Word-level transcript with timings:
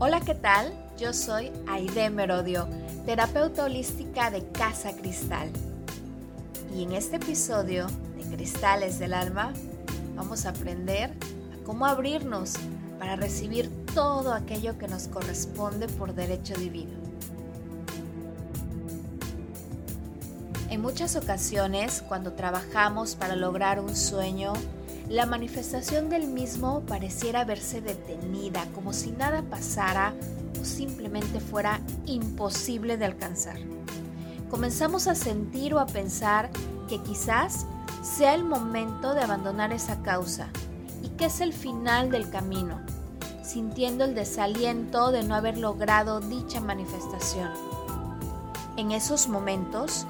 Hola, 0.00 0.20
¿qué 0.20 0.34
tal? 0.34 0.74
Yo 0.98 1.12
soy 1.12 1.52
Aide 1.68 2.10
Merodio, 2.10 2.66
terapeuta 3.06 3.64
holística 3.64 4.28
de 4.28 4.44
Casa 4.50 4.96
Cristal. 4.96 5.48
Y 6.74 6.82
en 6.82 6.92
este 6.92 7.16
episodio 7.16 7.86
de 8.16 8.36
Cristales 8.36 8.98
del 8.98 9.14
Alma 9.14 9.52
vamos 10.16 10.46
a 10.46 10.48
aprender 10.48 11.10
a 11.10 11.64
cómo 11.64 11.86
abrirnos 11.86 12.54
para 12.98 13.14
recibir 13.14 13.70
todo 13.94 14.34
aquello 14.34 14.76
que 14.78 14.88
nos 14.88 15.06
corresponde 15.06 15.86
por 15.86 16.12
derecho 16.12 16.54
divino. 16.54 16.98
En 20.70 20.80
muchas 20.80 21.14
ocasiones, 21.14 22.02
cuando 22.08 22.32
trabajamos 22.32 23.14
para 23.14 23.36
lograr 23.36 23.78
un 23.78 23.94
sueño, 23.94 24.54
la 25.08 25.26
manifestación 25.26 26.08
del 26.08 26.28
mismo 26.28 26.80
pareciera 26.86 27.44
verse 27.44 27.80
detenida, 27.80 28.66
como 28.74 28.92
si 28.92 29.10
nada 29.10 29.42
pasara 29.42 30.14
o 30.60 30.64
simplemente 30.64 31.40
fuera 31.40 31.80
imposible 32.06 32.96
de 32.96 33.04
alcanzar. 33.04 33.56
Comenzamos 34.50 35.06
a 35.06 35.14
sentir 35.14 35.74
o 35.74 35.78
a 35.78 35.86
pensar 35.86 36.50
que 36.88 37.02
quizás 37.02 37.66
sea 38.02 38.34
el 38.34 38.44
momento 38.44 39.14
de 39.14 39.22
abandonar 39.22 39.72
esa 39.72 40.02
causa 40.02 40.48
y 41.02 41.08
que 41.10 41.26
es 41.26 41.40
el 41.40 41.52
final 41.52 42.10
del 42.10 42.30
camino, 42.30 42.80
sintiendo 43.42 44.04
el 44.04 44.14
desaliento 44.14 45.10
de 45.10 45.22
no 45.22 45.34
haber 45.34 45.58
logrado 45.58 46.20
dicha 46.20 46.60
manifestación. 46.60 47.50
En 48.76 48.90
esos 48.90 49.28
momentos, 49.28 50.06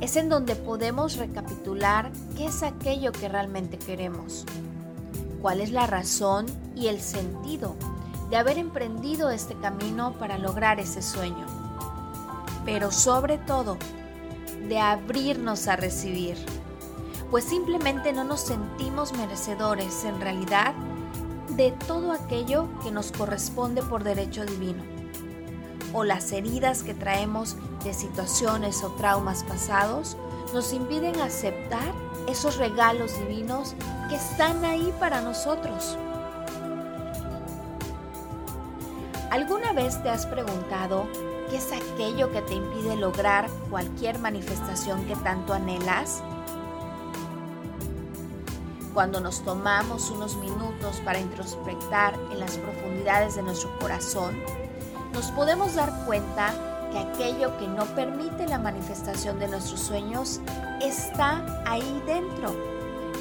es 0.00 0.16
en 0.16 0.28
donde 0.28 0.56
podemos 0.56 1.16
recapitular 1.16 2.10
qué 2.36 2.46
es 2.46 2.62
aquello 2.62 3.12
que 3.12 3.28
realmente 3.28 3.78
queremos, 3.78 4.46
cuál 5.42 5.60
es 5.60 5.70
la 5.70 5.86
razón 5.86 6.46
y 6.74 6.88
el 6.88 7.00
sentido 7.00 7.76
de 8.30 8.36
haber 8.36 8.58
emprendido 8.58 9.30
este 9.30 9.54
camino 9.56 10.14
para 10.18 10.38
lograr 10.38 10.80
ese 10.80 11.02
sueño, 11.02 11.46
pero 12.64 12.90
sobre 12.90 13.38
todo 13.38 13.76
de 14.68 14.78
abrirnos 14.78 15.68
a 15.68 15.76
recibir, 15.76 16.36
pues 17.30 17.44
simplemente 17.44 18.12
no 18.12 18.24
nos 18.24 18.40
sentimos 18.40 19.12
merecedores 19.12 20.04
en 20.04 20.20
realidad 20.20 20.74
de 21.56 21.72
todo 21.72 22.12
aquello 22.12 22.68
que 22.82 22.90
nos 22.90 23.12
corresponde 23.12 23.82
por 23.82 24.02
derecho 24.02 24.46
divino 24.46 24.99
o 25.92 26.04
las 26.04 26.32
heridas 26.32 26.82
que 26.82 26.94
traemos 26.94 27.56
de 27.84 27.94
situaciones 27.94 28.82
o 28.84 28.90
traumas 28.90 29.44
pasados 29.44 30.16
nos 30.54 30.72
impiden 30.72 31.20
aceptar 31.20 31.92
esos 32.28 32.56
regalos 32.56 33.16
divinos 33.18 33.74
que 34.08 34.16
están 34.16 34.64
ahí 34.64 34.92
para 34.98 35.20
nosotros. 35.20 35.96
¿Alguna 39.30 39.72
vez 39.72 40.02
te 40.02 40.10
has 40.10 40.26
preguntado 40.26 41.06
qué 41.48 41.56
es 41.56 41.70
aquello 41.72 42.32
que 42.32 42.42
te 42.42 42.54
impide 42.54 42.96
lograr 42.96 43.48
cualquier 43.70 44.18
manifestación 44.18 45.04
que 45.06 45.14
tanto 45.16 45.52
anhelas? 45.52 46.22
Cuando 48.92 49.20
nos 49.20 49.44
tomamos 49.44 50.10
unos 50.10 50.36
minutos 50.36 51.00
para 51.04 51.20
introspectar 51.20 52.18
en 52.32 52.40
las 52.40 52.58
profundidades 52.58 53.36
de 53.36 53.42
nuestro 53.42 53.70
corazón, 53.78 54.36
nos 55.12 55.30
podemos 55.32 55.74
dar 55.74 56.04
cuenta 56.04 56.52
que 56.92 56.98
aquello 56.98 57.56
que 57.58 57.68
no 57.68 57.84
permite 57.94 58.46
la 58.46 58.58
manifestación 58.58 59.38
de 59.38 59.48
nuestros 59.48 59.80
sueños 59.80 60.40
está 60.80 61.62
ahí 61.66 62.02
dentro, 62.06 62.54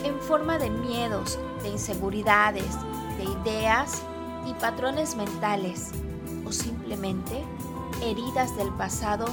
en 0.03 0.19
forma 0.19 0.57
de 0.57 0.69
miedos, 0.69 1.37
de 1.61 1.69
inseguridades, 1.69 2.77
de 3.17 3.25
ideas 3.25 4.01
y 4.47 4.53
patrones 4.53 5.15
mentales, 5.15 5.91
o 6.45 6.51
simplemente 6.51 7.43
heridas 8.01 8.55
del 8.55 8.69
pasado 8.73 9.25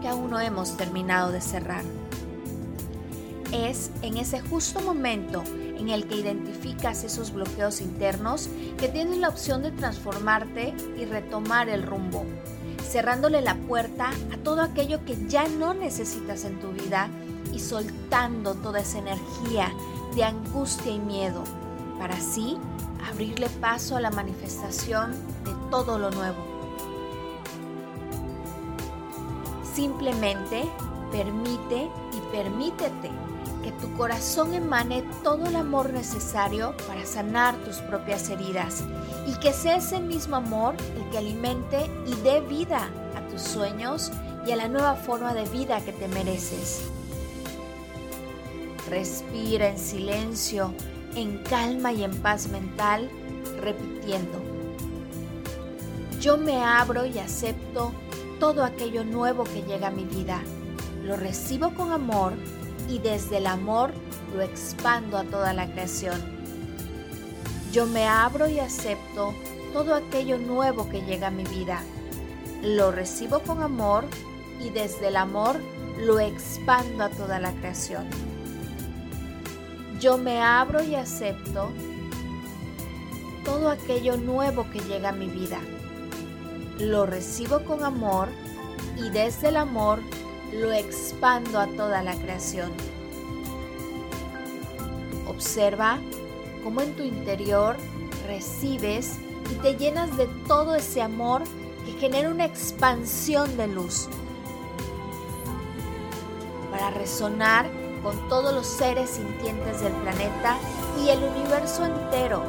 que 0.00 0.08
aún 0.08 0.30
no 0.30 0.40
hemos 0.40 0.76
terminado 0.76 1.32
de 1.32 1.40
cerrar. 1.40 1.84
Es 3.52 3.90
en 4.02 4.18
ese 4.18 4.40
justo 4.40 4.80
momento 4.80 5.42
en 5.78 5.88
el 5.88 6.06
que 6.06 6.16
identificas 6.16 7.04
esos 7.04 7.32
bloqueos 7.32 7.80
internos 7.80 8.48
que 8.76 8.88
tienes 8.88 9.16
la 9.18 9.28
opción 9.28 9.62
de 9.62 9.70
transformarte 9.70 10.74
y 10.98 11.06
retomar 11.06 11.68
el 11.68 11.82
rumbo, 11.82 12.24
cerrándole 12.82 13.40
la 13.40 13.54
puerta 13.54 14.10
a 14.32 14.36
todo 14.38 14.60
aquello 14.60 15.04
que 15.04 15.16
ya 15.28 15.48
no 15.48 15.72
necesitas 15.72 16.44
en 16.44 16.60
tu 16.60 16.72
vida 16.72 17.08
y 17.52 17.60
soltando 17.60 18.54
toda 18.54 18.80
esa 18.80 18.98
energía 18.98 19.72
de 20.14 20.24
angustia 20.24 20.92
y 20.92 20.98
miedo, 20.98 21.42
para 21.98 22.16
así 22.16 22.58
abrirle 23.10 23.48
paso 23.48 23.96
a 23.96 24.00
la 24.00 24.10
manifestación 24.10 25.12
de 25.44 25.52
todo 25.70 25.98
lo 25.98 26.10
nuevo. 26.10 26.36
Simplemente 29.74 30.68
permite 31.10 31.88
y 32.12 32.32
permítete 32.32 33.10
que 33.62 33.72
tu 33.72 33.92
corazón 33.96 34.54
emane 34.54 35.04
todo 35.22 35.46
el 35.46 35.56
amor 35.56 35.92
necesario 35.92 36.76
para 36.86 37.04
sanar 37.04 37.56
tus 37.64 37.76
propias 37.76 38.28
heridas 38.30 38.84
y 39.26 39.38
que 39.40 39.52
sea 39.52 39.76
ese 39.76 40.00
mismo 40.00 40.36
amor 40.36 40.74
el 40.96 41.10
que 41.10 41.18
alimente 41.18 41.90
y 42.06 42.14
dé 42.22 42.40
vida 42.40 42.88
a 43.16 43.28
tus 43.28 43.42
sueños 43.42 44.10
y 44.46 44.52
a 44.52 44.56
la 44.56 44.68
nueva 44.68 44.94
forma 44.94 45.34
de 45.34 45.44
vida 45.44 45.80
que 45.84 45.92
te 45.92 46.08
mereces. 46.08 46.82
Respira 48.88 49.68
en 49.68 49.78
silencio, 49.78 50.72
en 51.14 51.38
calma 51.38 51.92
y 51.92 52.04
en 52.04 52.16
paz 52.22 52.48
mental, 52.48 53.10
repitiendo. 53.60 54.40
Yo 56.20 56.36
me 56.38 56.62
abro 56.62 57.04
y 57.04 57.18
acepto 57.18 57.92
todo 58.40 58.64
aquello 58.64 59.04
nuevo 59.04 59.44
que 59.44 59.62
llega 59.62 59.88
a 59.88 59.92
mi 59.92 60.04
vida. 60.04 60.40
Lo 61.04 61.16
recibo 61.16 61.74
con 61.74 61.92
amor 61.92 62.32
y 62.88 62.98
desde 62.98 63.36
el 63.36 63.46
amor 63.46 63.92
lo 64.34 64.42
expando 64.42 65.18
a 65.18 65.24
toda 65.24 65.52
la 65.52 65.70
creación. 65.70 66.20
Yo 67.72 67.86
me 67.86 68.06
abro 68.06 68.48
y 68.48 68.58
acepto 68.58 69.34
todo 69.72 69.94
aquello 69.94 70.38
nuevo 70.38 70.88
que 70.88 71.02
llega 71.02 71.28
a 71.28 71.30
mi 71.30 71.44
vida. 71.44 71.82
Lo 72.62 72.90
recibo 72.90 73.40
con 73.40 73.62
amor 73.62 74.04
y 74.60 74.70
desde 74.70 75.08
el 75.08 75.16
amor 75.16 75.60
lo 75.98 76.18
expando 76.18 77.04
a 77.04 77.10
toda 77.10 77.38
la 77.38 77.52
creación. 77.52 78.06
Yo 80.00 80.16
me 80.16 80.40
abro 80.40 80.82
y 80.82 80.94
acepto 80.94 81.70
todo 83.44 83.70
aquello 83.70 84.16
nuevo 84.16 84.66
que 84.70 84.80
llega 84.80 85.10
a 85.10 85.12
mi 85.12 85.26
vida. 85.26 85.58
Lo 86.78 87.06
recibo 87.06 87.64
con 87.64 87.84
amor 87.84 88.28
y 88.96 89.10
desde 89.10 89.48
el 89.48 89.56
amor 89.56 90.00
lo 90.52 90.72
expando 90.72 91.58
a 91.58 91.66
toda 91.66 92.02
la 92.02 92.14
creación. 92.14 92.72
Observa 95.26 95.98
cómo 96.64 96.80
en 96.80 96.94
tu 96.94 97.02
interior 97.02 97.76
recibes 98.26 99.18
y 99.50 99.54
te 99.56 99.76
llenas 99.76 100.16
de 100.16 100.26
todo 100.46 100.74
ese 100.74 101.02
amor 101.02 101.42
que 101.84 101.92
genera 101.92 102.30
una 102.30 102.44
expansión 102.44 103.56
de 103.56 103.68
luz 103.68 104.08
para 106.70 106.90
resonar 106.90 107.66
con 108.02 108.28
todos 108.28 108.54
los 108.54 108.66
seres 108.66 109.10
sintientes 109.10 109.80
del 109.80 109.92
planeta 109.92 110.58
y 111.02 111.08
el 111.08 111.22
universo 111.22 111.84
entero 111.84 112.42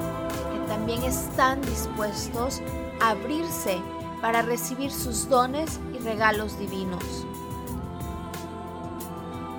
que 0.54 0.68
también 0.68 1.04
están 1.04 1.62
dispuestos 1.62 2.62
a 3.00 3.12
abrirse 3.12 3.82
para 4.22 4.42
recibir 4.42 4.92
sus 4.92 5.30
dones 5.30 5.80
y 5.94 6.00
regalos 6.04 6.60
divinos. 6.60 7.26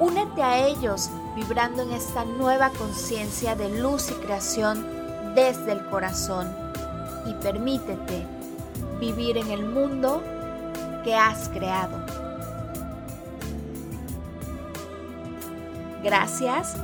Únete 0.01 0.43
a 0.43 0.67
ellos 0.67 1.11
vibrando 1.37 1.83
en 1.83 1.93
esta 1.93 2.25
nueva 2.25 2.71
conciencia 2.71 3.55
de 3.55 3.69
luz 3.69 4.11
y 4.11 4.15
creación 4.15 4.87
desde 5.35 5.73
el 5.73 5.85
corazón 5.91 6.49
y 7.27 7.35
permítete 7.35 8.27
vivir 8.99 9.37
en 9.37 9.51
el 9.51 9.63
mundo 9.67 10.23
que 11.05 11.15
has 11.15 11.51
creado. 11.51 11.99
Gracias 16.03 16.77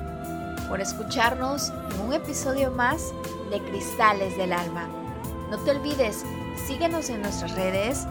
por 0.69 0.83
escucharnos 0.83 1.73
en 1.95 2.01
un 2.07 2.13
episodio 2.13 2.71
más 2.71 3.15
de 3.51 3.63
Cristales 3.63 4.37
del 4.37 4.53
Alma. 4.53 4.89
No 5.51 5.57
te 5.61 5.71
olvides, 5.71 6.23
síguenos 6.67 7.09
en 7.09 7.23
nuestras 7.23 7.55
redes, 7.55 8.07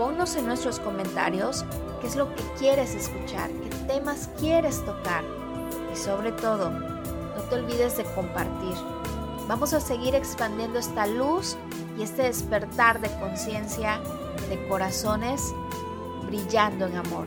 ponnos 0.00 0.34
en 0.34 0.46
nuestros 0.46 0.80
comentarios 0.80 1.62
qué 2.00 2.06
es 2.06 2.16
lo 2.16 2.34
que 2.34 2.42
quieres 2.58 2.94
escuchar, 2.94 3.50
qué 3.50 3.68
temas 3.86 4.30
quieres 4.38 4.82
tocar 4.86 5.22
y 5.92 5.94
sobre 5.96 6.32
todo, 6.32 6.70
no 6.70 7.42
te 7.50 7.56
olvides 7.56 7.98
de 7.98 8.04
compartir. 8.14 8.74
Vamos 9.46 9.74
a 9.74 9.80
seguir 9.80 10.14
expandiendo 10.14 10.78
esta 10.78 11.06
luz 11.06 11.58
y 11.98 12.02
este 12.02 12.22
despertar 12.22 13.02
de 13.02 13.10
conciencia 13.20 14.00
de 14.48 14.66
corazones 14.68 15.52
brillando 16.24 16.86
en 16.86 16.96
amor. 16.96 17.26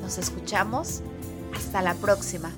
Nos 0.00 0.16
escuchamos. 0.16 1.02
Hasta 1.54 1.82
la 1.82 1.92
próxima. 1.92 2.50